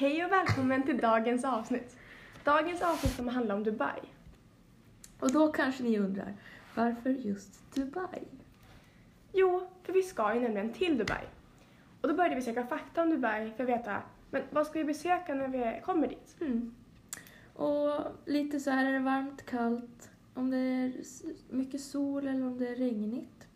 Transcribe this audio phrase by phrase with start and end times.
[0.00, 1.96] Hej och välkommen till dagens avsnitt.
[2.44, 4.00] Dagens avsnitt kommer handla om Dubai.
[5.18, 6.34] Och då kanske ni undrar,
[6.74, 8.22] varför just Dubai?
[9.32, 11.24] Jo, för vi ska ju nämligen till Dubai.
[12.00, 14.84] Och då började vi söka fakta om Dubai för att veta, men vad ska vi
[14.84, 16.36] besöka när vi kommer dit?
[16.40, 16.74] Mm.
[17.54, 20.92] Och lite så här är det varmt, kallt, om det är
[21.48, 23.48] mycket sol eller om det är regnigt.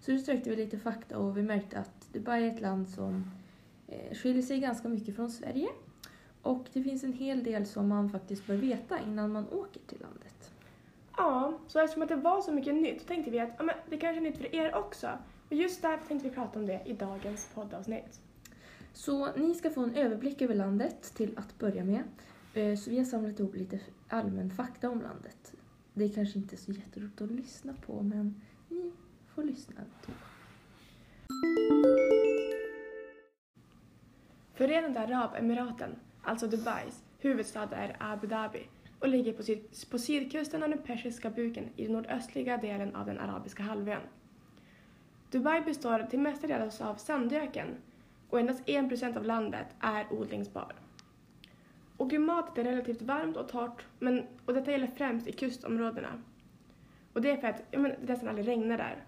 [0.00, 3.30] Så då sökte vi lite fakta och vi märkte att Dubai är ett land som
[3.88, 5.68] eh, skiljer sig ganska mycket från Sverige.
[6.46, 10.00] Och det finns en hel del som man faktiskt bör veta innan man åker till
[10.00, 10.52] landet.
[11.16, 13.96] Ja, så eftersom att det var så mycket nytt tänkte vi att ja, men det
[13.96, 15.08] kanske är nytt för er också.
[15.48, 18.20] Och just därför tänkte vi prata om det i dagens poddavsnitt.
[18.92, 22.02] Så ni ska få en överblick över landet till att börja med.
[22.54, 25.52] Eh, Så vi har samlat ihop lite allmän fakta om landet.
[25.94, 28.92] Det är kanske inte så jätteroligt att lyssna på men ni
[29.34, 29.74] får lyssna.
[29.80, 30.18] ändå.
[34.54, 40.68] Förenade Arabemiraten, alltså Dubais, huvudstad är Abu Dhabi och ligger på, syd på sydkusten av
[40.68, 44.02] den persiska buken i den nordöstliga delen av den arabiska halvön.
[45.30, 47.66] Dubai består till mestadels av sandöken
[48.30, 50.72] och endast 1% av landet är odlingsbar.
[51.96, 56.22] Och klimatet är relativt varmt och torrt, men, och detta gäller främst i kustområdena.
[57.12, 59.04] Och det är för att ja, men, det nästan aldrig regnar där.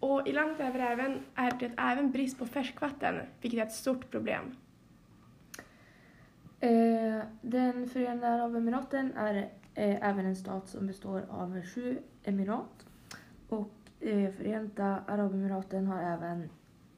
[0.00, 3.72] Och i landet är det även, är det även brist på färskvatten, vilket är ett
[3.72, 4.56] stort problem.
[6.60, 9.34] Eh, Den Förenade Arabemiraten är
[9.74, 12.86] eh, även en stat som består av sju emirat.
[13.48, 16.48] Och eh, Förenta Arabemiraten har även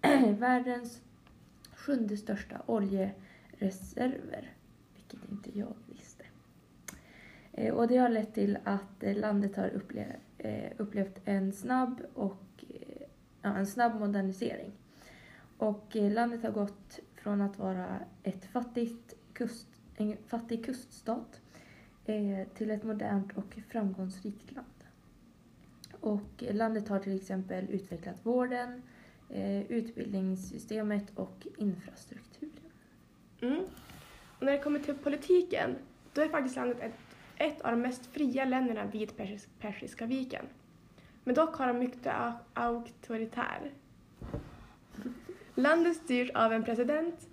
[0.39, 1.03] världens
[1.75, 4.53] sjunde största oljereserver,
[4.95, 6.25] vilket inte jag visste.
[7.53, 12.01] Eh, och det har lett till att eh, landet har upplevt, eh, upplevt en snabb
[12.15, 12.65] och
[13.43, 14.73] ja, en snabb modernisering.
[15.59, 21.41] Och landet har gått från att vara ett fattigt kust, en fattig kuststat
[22.05, 24.67] eh, till ett modernt och framgångsrikt land.
[26.01, 28.83] Och landet har till exempel utvecklat vården,
[29.29, 32.71] eh, utbildningssystemet och infrastrukturen.
[33.41, 33.65] Mm.
[34.39, 35.77] Och när det kommer till politiken,
[36.13, 36.95] då är faktiskt landet ett,
[37.37, 40.47] ett av de mest fria länderna vid Persis, Persiska viken.
[41.25, 42.15] Men dock har de mycket
[42.55, 43.73] auktoritär.
[45.55, 47.30] Landet styrs av en president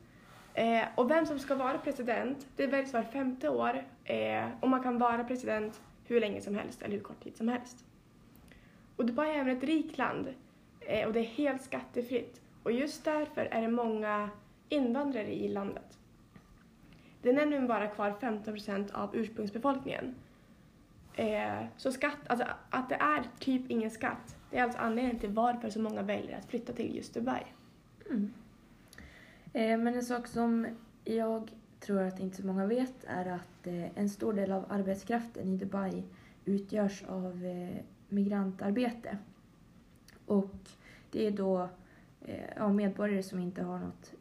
[0.57, 4.83] eh, och vem som ska vara president, det väljs var femte år eh, och man
[4.83, 7.85] kan vara president hur länge som helst eller hur kort tid som helst.
[8.95, 10.27] Och Dubai är även ett rikt land
[10.79, 14.29] eh, och det är helt skattefritt och just därför är det många
[14.69, 15.97] invandrare i landet.
[17.21, 20.15] Det är nämligen bara kvar 15 procent av ursprungsbefolkningen.
[21.13, 25.29] Eh, så skatt, alltså att det är typ ingen skatt, det är alltså anledningen till
[25.29, 27.43] varför så många väljer att flytta till just Dubai.
[28.09, 28.33] Mm.
[29.53, 30.67] Eh, men en sak som
[31.03, 35.47] jag tror att inte så många vet är att eh, en stor del av arbetskraften
[35.47, 36.03] i Dubai
[36.45, 37.77] utgörs av eh,
[38.09, 39.17] migrantarbete.
[40.25, 40.55] Och
[41.11, 41.69] det är då
[42.55, 44.13] ja, medborgare som inte har något,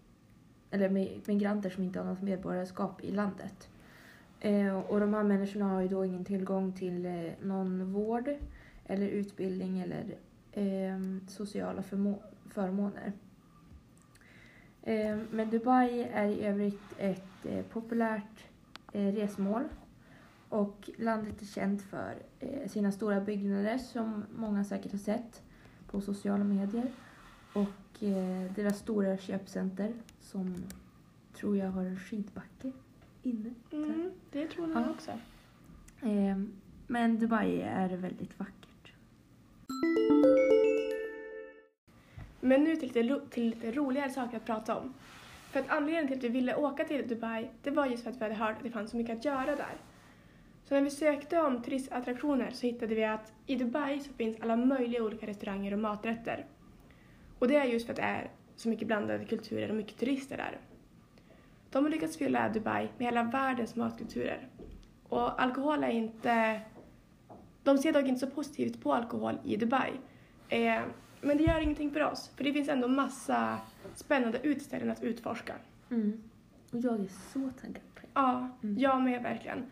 [0.70, 0.88] eller
[1.28, 3.68] migranter som inte har något medborgarskap i landet.
[4.88, 8.28] Och de här människorna har ju då ingen tillgång till någon vård
[8.86, 10.16] eller utbildning eller
[10.52, 10.98] eh,
[11.28, 11.82] sociala
[12.50, 13.12] förmåner.
[14.86, 18.44] Eh, Men Dubai är i övrigt ett eh, populärt
[18.92, 19.64] eh, resmål
[20.48, 25.42] och landet är känt för eh, sina stora byggnader som många säkert har sett
[25.90, 26.90] på sociala medier
[27.52, 27.98] och
[28.54, 30.54] deras stora köpcenter som
[31.34, 32.72] tror jag har en skidbacke
[33.22, 33.54] inne.
[33.72, 34.90] Mm, det tror jag Ja.
[34.90, 35.10] också.
[36.06, 36.38] Eh,
[36.86, 38.65] Men Dubai är väldigt vackert.
[42.46, 44.94] Men nu till lite, till lite roligare saker att prata om.
[45.50, 48.16] För att anledningen till att vi ville åka till Dubai, det var just för att
[48.16, 49.76] vi hade hört att det fanns så mycket att göra där.
[50.64, 54.56] Så när vi sökte om turistattraktioner så hittade vi att i Dubai så finns alla
[54.56, 56.46] möjliga olika restauranger och maträtter.
[57.38, 60.36] Och det är just för att det är så mycket blandade kulturer och mycket turister
[60.36, 60.58] där.
[61.70, 64.48] De har lyckats fylla Dubai med hela världens matkulturer.
[65.08, 66.60] Och alkohol är inte...
[67.62, 69.92] De ser dock inte så positivt på alkohol i Dubai.
[70.48, 70.82] Eh,
[71.20, 73.58] men det gör ingenting för oss, för det finns ändå massa
[73.94, 75.54] spännande utställningar att utforska.
[75.90, 76.22] Mm.
[76.72, 78.06] Och jag är så taggad på det.
[78.14, 78.78] Ja, Mm.
[78.78, 79.64] jag med verkligen.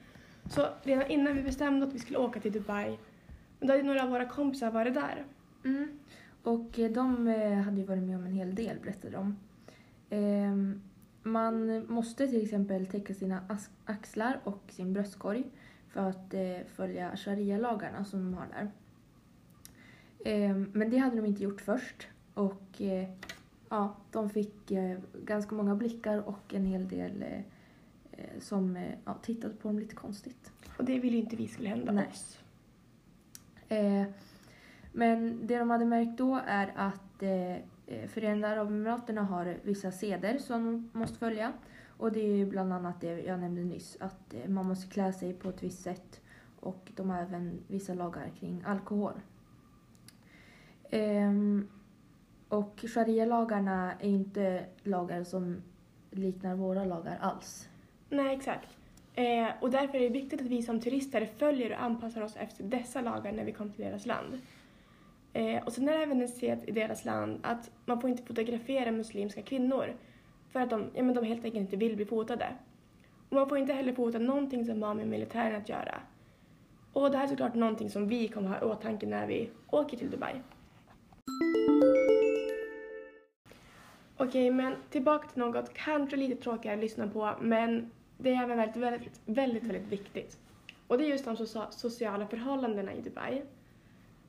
[0.51, 2.99] Så redan innan vi bestämde att vi skulle åka till Dubai,
[3.61, 5.25] då hade några av våra kompisar varit där.
[5.65, 5.99] Mm.
[6.43, 9.37] Och eh, de eh, hade ju varit med om en hel del, berättade de.
[10.11, 10.83] Ehm,
[11.27, 13.41] Man måste till exempel täcka sina
[13.85, 15.45] axlar och sin bröstkorg
[15.89, 18.71] för att eh, följa sharia-lagarna som de har där.
[20.25, 23.09] Ehm, Men det hade de inte gjort först och eh,
[23.69, 27.41] ja, de fick eh, ganska många blickar och en hel del eh,
[28.39, 30.53] som ja, tittade på dem lite konstigt.
[30.79, 32.09] Och det ville ju inte vi skulle hända Nej.
[32.11, 32.39] oss.
[34.93, 37.23] Men det de hade märkt då är att
[38.09, 41.53] Förenade Arabemiraten har vissa seder som de måste följa.
[41.89, 45.49] Och det är bland annat det jag nämnde nyss, att man måste klä sig på
[45.49, 46.21] ett visst sätt.
[46.61, 49.21] Och de har även vissa lagar kring alkohol.
[50.95, 51.69] Um,
[52.49, 55.63] och sharia-lagarna är inte lagar som
[56.11, 57.69] liknar våra lagar alls.
[58.09, 58.77] Nej, exakt.
[59.15, 62.65] Eh, och därför är det viktigt att vi som turister följer och anpassar oss efter
[62.65, 64.41] dessa lagar när vi kommer till deras land.
[65.33, 68.23] Eh, och sen är det även en sed i deras land att man får inte
[68.23, 69.97] fotografera muslimska kvinnor
[70.51, 72.47] för att de, ja, men de helt enkelt inte vill bli fotade.
[73.29, 76.01] Och man får inte heller fota någonting som har med militären att göra.
[76.93, 79.97] Och det här är såklart någonting som vi kommer ha i åtanke när vi åker
[79.97, 80.35] till Dubai.
[84.17, 88.57] Okej, men tillbaka till något kanske lite tråkigare att lyssna på, men det är även
[88.57, 90.39] väldigt, väldigt, väldigt, väldigt viktigt.
[90.87, 91.37] Och det är just de
[91.71, 93.43] sociala förhållandena i Dubai.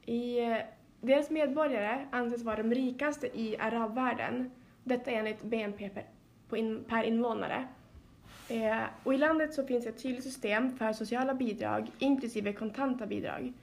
[0.05, 0.57] I, eh,
[1.01, 4.51] deras medborgare anses vara de rikaste i arabvärlden.
[4.83, 6.03] Detta enligt BNP per,
[6.49, 7.67] på in, per invånare.
[8.49, 13.53] Eh, och i landet så finns ett tydligt system för sociala bidrag, inklusive kontanta bidrag.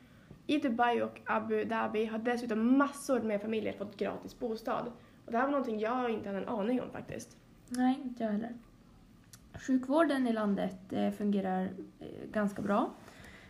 [0.47, 4.93] I Dubai och Abu Dhabi har dessutom massor med familjer fått gratis bostad.
[5.27, 7.37] Och det här var någonting jag inte hade en aning om faktiskt.
[7.69, 8.55] Nej, inte jag heller.
[9.55, 11.63] Sjukvården i landet eh, fungerar
[12.01, 12.91] eh, ganska bra.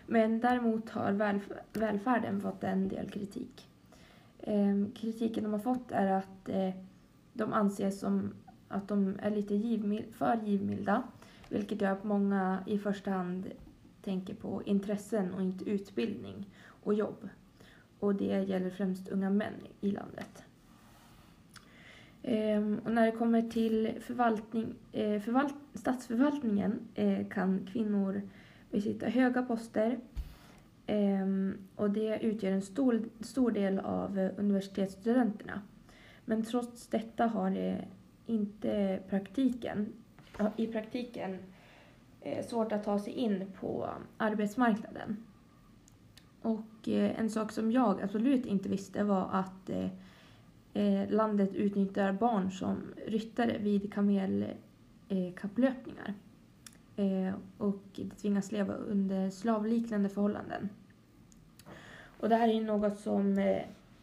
[0.06, 3.68] Men däremot har välf- välfärden fått en del kritik.
[4.40, 6.70] Ehm, kritiken de har fått är att eh,
[7.32, 8.34] de anses som
[8.68, 11.02] att de är lite givmil- för givmilda.
[11.48, 13.50] Vilket gör att många i första hand
[14.02, 16.46] tänker på intressen och inte utbildning
[16.82, 17.28] och jobb.
[17.98, 20.44] Och det gäller främst unga män i landet.
[22.22, 28.22] Ehm, och när det kommer till förvaltning, eh, förvalt, statsförvaltningen eh, kan kvinnor
[28.70, 29.98] besitta höga poster
[30.86, 35.60] ehm, och det utgör en stor, stor del av eh, universitetsstudenterna.
[36.24, 37.84] Men trots detta har det
[38.26, 39.92] inte praktiken,
[40.56, 41.38] i praktiken
[42.46, 45.16] svårt att ta sig in på arbetsmarknaden.
[46.42, 49.88] Och eh, en sak som jag absolut inte visste var att eh,
[50.74, 56.14] eh, landet utnyttjar barn som ryttare vid kamelkapplöpningar.
[57.58, 60.68] Och de tvingas leva under slavliknande förhållanden.
[62.20, 63.56] Och det här är ju något som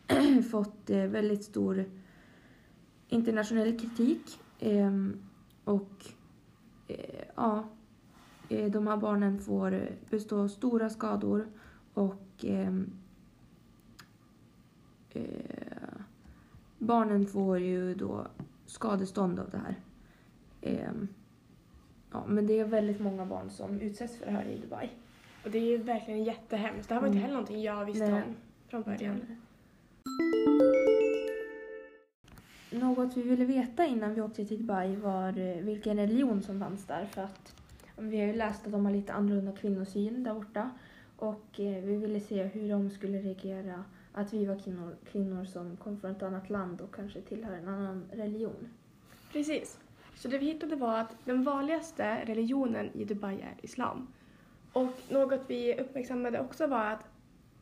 [0.51, 1.85] fått väldigt stor
[3.07, 4.39] internationell kritik.
[4.59, 5.19] Ehm,
[5.63, 6.05] och
[7.35, 7.69] ja,
[8.47, 11.47] de här barnen får bestå stora skador
[11.99, 12.91] och ehm,
[15.09, 15.21] eh,
[16.77, 18.27] barnen får ju då
[18.65, 19.75] skadestånd av det här.
[20.61, 21.07] Ehm,
[22.11, 24.89] ja, men det är väldigt många barn som utsätts för det här i Dubai.
[25.45, 26.87] Och det är ju verkligen jättehemskt.
[26.89, 27.23] Det här var inte Mm.
[27.23, 28.23] heller någonting jag visste Nej.
[28.23, 28.35] om
[28.67, 29.21] från början.
[32.71, 36.85] Något vi ville veta innan vi åkte till Dubai var eh, vilken religion som fanns
[36.85, 37.05] där.
[37.05, 37.55] För att
[37.97, 40.69] vi har ju läst att de har lite annorlunda kvinnosyn där borta.
[41.19, 43.83] Och eh, vi ville se hur de skulle reagera
[44.13, 47.67] att vi var kvinnor, kvinnor som kom från ett annat land och kanske tillhör en
[47.67, 48.69] annan religion.
[49.31, 49.79] Precis.
[50.15, 54.07] Så det vi hittade var att den vanligaste religionen i Dubai är islam.
[54.73, 57.03] Och något vi uppmärksammade också var att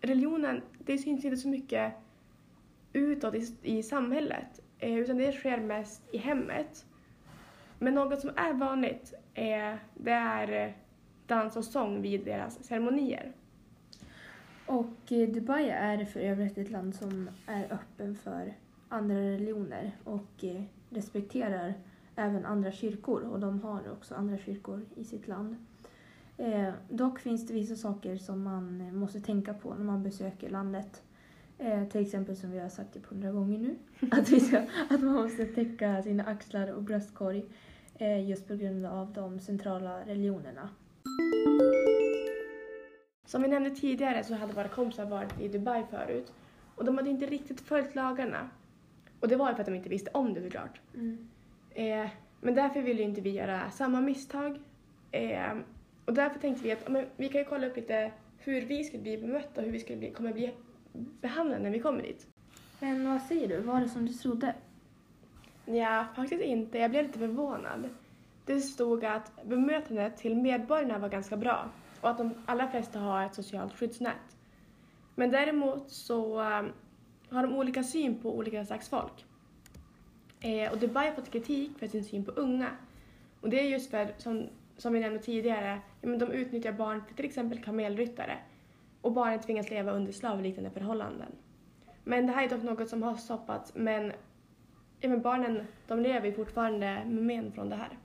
[0.01, 1.93] religionen, det syns inte så mycket
[2.93, 6.85] utåt i, i samhället, eh, utan det sker mest i hemmet.
[7.79, 10.71] Men något som är vanligt, eh, det är eh,
[11.27, 13.33] dans och sång vid deras ceremonier.
[14.67, 18.53] Och eh, Dubai är för övrigt ett land som är öppen för
[18.89, 21.73] andra religioner och eh, respekterar
[22.15, 25.55] även andra kyrkor och de har också andra kyrkor i sitt land.
[26.37, 31.03] Eh, dock finns det vissa saker som man måste tänka på när man besöker landet.
[31.57, 33.75] Eh, till exempel som vi har sagt typ hundra gånger nu,
[34.11, 34.57] att, vi ska,
[34.89, 37.45] att man måste täcka sina axlar och bröstkorg
[37.95, 40.69] eh, just på grund av de centrala religionerna.
[43.27, 46.33] Som vi nämnde tidigare så hade våra kompisar varit i Dubai förut
[46.75, 48.49] och de hade inte riktigt följt lagarna.
[49.19, 50.81] Och det var ju för att de inte visste om det såklart.
[51.69, 52.09] Eh,
[52.41, 54.59] men därför ville inte vi göra samma misstag.
[55.11, 55.57] Eh,
[56.05, 59.03] och därför tänkte vi att men vi kan ju kolla upp lite hur vi skulle
[59.03, 60.53] bli bemötta och hur vi skulle bli, kommer bli
[61.21, 62.27] behandlade när vi kommer dit.
[62.79, 64.55] Men vad säger du, var det som du trodde?
[65.65, 66.77] Ja, faktiskt inte.
[66.77, 67.89] Jag blev lite förvånad.
[68.45, 71.69] Det stod att bemötandet till medborgarna var ganska bra
[72.01, 74.37] och att de allra flesta har ett socialt skyddsnät.
[75.15, 76.63] Men däremot så eh,
[77.29, 79.25] har de olika syn på olika slags folk.
[80.39, 82.69] Eh, och Dubai har fått kritik för sin syn på unga.
[83.41, 87.05] Och det är just för, som som vi nämnde tidigare, ja, men de utnyttjar barn
[87.05, 88.37] till till exempel kamelryttare
[89.01, 91.31] och barnen tvingas leva under slavliknande förhållanden.
[92.03, 94.11] Men det här är dock något som har stoppats, men,
[94.99, 97.97] ja, men barnen de lever ju fortfarande med men från det här.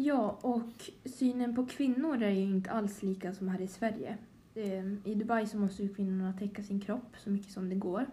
[0.00, 4.16] Ja, och synen på kvinnor är ju inte alls lika som här i Sverige.
[4.54, 8.06] Eh, I Dubai så måste ju kvinnorna täcka sin kropp så mycket som det går.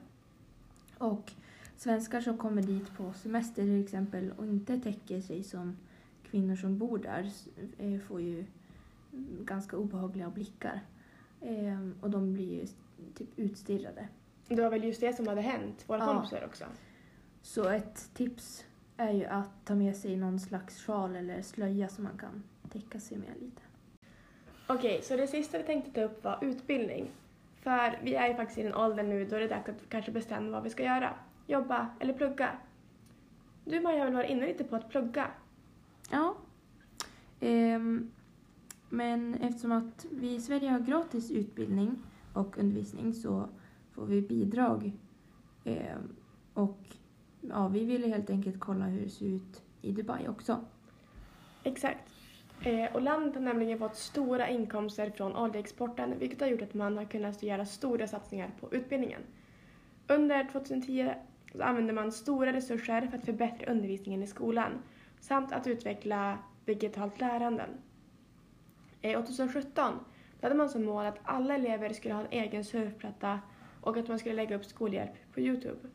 [0.98, 1.32] Och
[1.77, 5.77] svenskar som kommer dit på semester till exempel och inte täcker sig som
[6.32, 7.32] kvinnor som bor där
[7.77, 8.46] eh, får ju
[9.44, 10.82] ganska obehagliga blickar.
[11.42, 12.68] Eh, och de blir ju
[13.15, 14.08] typ utstirrade.
[14.48, 16.06] Det var väl just det som hade hänt våra Ja.
[16.13, 16.65] kompisar också.
[17.42, 18.65] Så ett tips
[18.98, 23.00] är ju att ta med sig någon slags sjal eller slöja som man kan täcka
[23.00, 23.62] sig med lite.
[24.68, 27.12] Okej, så det sista vi tänkte ta upp var utbildning.
[27.62, 30.12] För vi är ju faktiskt i den åldern nu då det är dags att kanske
[30.12, 31.14] bestämma vad vi ska göra.
[31.48, 32.52] Jobba eller plugga.
[33.66, 35.28] Du Maja har väl varit inne lite på att plugga?
[36.12, 36.36] Ja.
[37.40, 38.12] Ehm,
[38.90, 41.96] men eftersom att vi i Sverige har gratis utbildning
[42.34, 43.50] och undervisning så
[43.92, 44.92] får vi bidrag.
[45.64, 46.16] Ehm,
[46.54, 46.80] och
[47.50, 50.66] ja, vi ville helt enkelt kolla hur det ser ut i Dubai också.
[51.64, 52.12] Exakt.
[52.62, 56.98] Eh, och landet har nämligen fått stora inkomster från oljeexporten vilket har gjort att man
[56.98, 59.22] har kunnat göra stora satsningar på utbildningen.
[60.08, 61.14] Under 2010
[61.52, 64.72] så använde man stora resurser för att förbättra undervisningen i skolan
[65.20, 67.66] samt att utveckla digitalt lärande.
[69.02, 69.94] Eh, 2017
[70.40, 73.40] då hade man som mål att alla elever skulle ha en egen surfplatta
[73.82, 75.90] och att man skulle lägga upp skolhjälp på Youtube.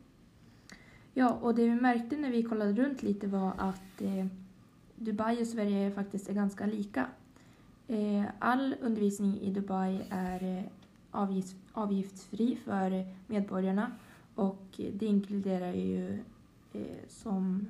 [1.13, 4.25] Ja, och det vi märkte när vi kollade runt lite var att eh,
[4.95, 7.07] Dubai och Sverige faktiskt är ganska lika.
[7.87, 10.63] Eh, all undervisning i Dubai är eh,
[11.11, 13.91] avgift, avgiftsfri för medborgarna
[14.35, 16.19] och det inkluderar ju
[16.73, 17.69] eh, som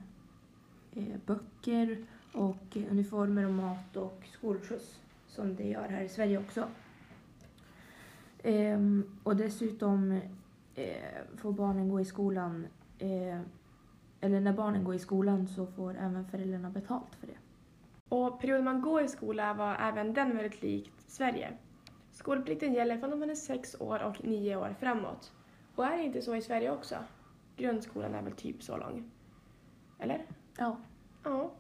[0.94, 6.68] eh, böcker och uniformer och mat och skolskjuts som det gör här i Sverige också.
[8.44, 10.20] Ehm, och dessutom
[10.76, 12.66] eh, får barnen gå i skolan
[13.02, 13.40] eh,
[14.22, 17.38] eller när barnen går i skolan så får även föräldrarna betalt för det.
[18.10, 21.54] Och perioden man går i skola var även den väldigt likt Sverige.
[22.12, 25.32] Skolplikten gäller från man är sex år och nio år framåt.
[25.76, 26.96] Och är det inte så i Sverige också?
[27.58, 29.12] Grundskolan är väl typ så lång?
[30.00, 30.26] Eller?
[30.58, 30.78] Ja.
[31.24, 31.52] Ja.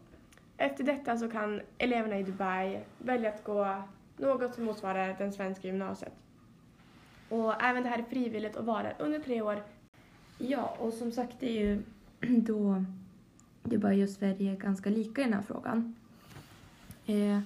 [0.57, 3.83] Efter detta så kan eleverna i Dubai välja att gå
[4.17, 6.13] något som motsvarar den svenska gymnasiet.
[7.29, 9.63] Och även det här är frivilligt och varar under tre år.
[10.47, 11.81] Ja, och som sagt det är ju
[12.41, 12.83] då
[13.63, 15.95] Dubai och Sverige ganska lika i den här frågan.
[17.05, 17.39] Eh,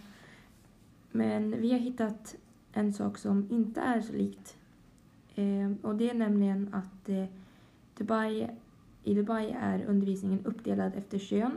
[1.11, 2.35] men vi har hittat
[2.73, 4.57] en sak som inte är så likt.
[5.35, 7.25] Eh, och det är nämligen att eh,
[7.97, 8.49] Dubai,
[9.03, 11.51] i Dubai är undervisningen uppdelad efter kön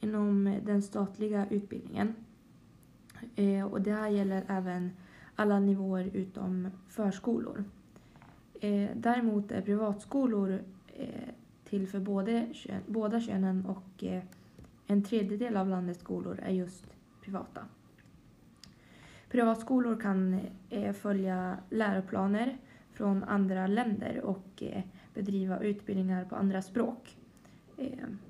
[0.00, 2.14] inom den statliga utbildningen.
[3.36, 4.90] Eh, och det här gäller även
[5.34, 7.64] alla nivåer utom förskolor.
[8.60, 10.60] Eh, däremot är privatskolor
[11.64, 12.46] till för både
[12.86, 14.22] båda könen och eh,
[14.86, 16.86] en tredjedel av landets skolor är just
[17.22, 17.64] privata.
[19.30, 22.56] Privatskolor kan eh, följa läroplaner
[22.92, 24.82] från andra länder och eh,
[25.14, 27.16] bedriva utbildningar på andra språk.
[27.76, 27.88] Eh,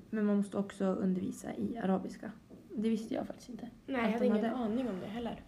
[0.09, 2.31] men man måste också undervisa i arabiska.
[2.75, 3.69] Det visste jag faktiskt inte.
[3.87, 4.55] Nej, jag hade de ingen hade.
[4.55, 5.41] aning om det heller.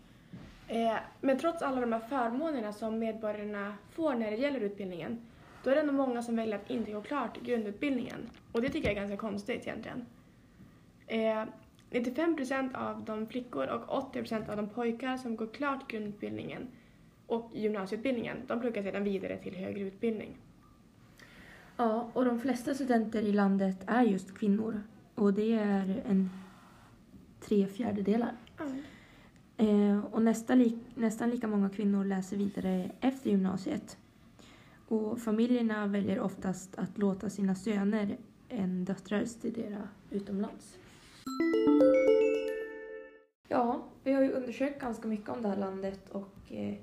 [0.67, 5.19] Eh, men trots alla de här förmånerna som medborgarna får när det gäller utbildningen,
[5.67, 8.29] då är det ändå många som väljer att inte gå klart grundutbildningen.
[8.51, 10.05] Och det tycker jag är ganska konstigt egentligen.
[11.07, 11.43] Eh,
[11.91, 16.67] 95% av de flickor och 80% av de pojkar som går klart grundutbildningen
[17.25, 20.38] och gymnasieutbildningen, de pluggar sedan vidare till högre utbildning.
[21.77, 24.81] Ja, och de flesta studenter i landet är just kvinnor.
[25.15, 26.29] Och det är en
[27.39, 28.31] tre fjärdedelar.
[29.57, 33.97] Eh, och nästa li- nästan lika många kvinnor läser vidare efter gymnasiet.
[34.88, 38.17] Och familjerna väljer oftast att låta sina söner
[38.50, 40.77] än döttrar studera utomlands.
[43.48, 46.75] Ja, vi har ju undersökt ganska mycket om det här landet och eh,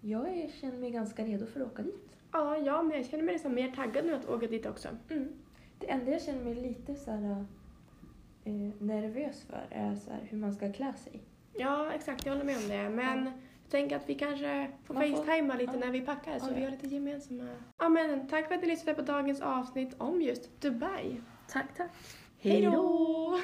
[0.00, 2.16] jag är, känner mig ganska redo för att åka dit.
[2.32, 4.88] Ja, ja, men jag känner mig nästan mer taggad nu att åka dit också.
[5.10, 5.28] Mm.
[5.78, 7.44] Det enda jag känner mig lite så här,
[8.44, 11.22] eh, nervös för är så här, hur man ska klä sig.
[11.52, 12.88] Ja, exakt, jag håller med om det.
[12.88, 13.32] Men Ja.
[13.70, 15.78] Tänker att vi kanske får Man facetimea lite ja.
[15.78, 17.48] när vi packar så Ja, vi har lite gemensamma...
[17.78, 21.20] Ja, men tack för att du lyssnade på dagens avsnitt om just Dubai.
[21.48, 21.90] Tack, tack.
[22.40, 23.40] Hej då!